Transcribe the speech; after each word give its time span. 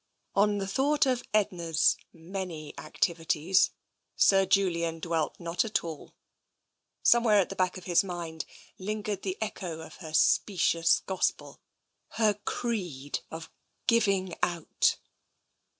On 0.33 0.57
the 0.57 0.65
thought 0.65 1.05
of 1.05 1.21
Edna's 1.31 1.95
many 2.11 2.73
activities 2.79 3.69
Sir 4.15 4.47
Julian 4.47 4.99
dwelt 4.99 5.39
not 5.39 5.63
at 5.63 5.83
all. 5.83 6.15
Somewhere 7.03 7.37
at 7.39 7.49
the 7.49 7.55
back 7.55 7.77
of 7.77 7.83
his 7.83 8.03
mind 8.03 8.45
lingered 8.79 9.21
the 9.21 9.37
echo 9.39 9.79
of 9.79 9.97
her 9.97 10.15
specious 10.15 11.01
gospel, 11.01 11.61
her 12.13 12.33
creed 12.33 13.19
of" 13.29 13.51
giving 13.85 14.33
out." 14.41 14.97